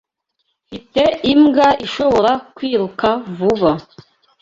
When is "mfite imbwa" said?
0.65-1.67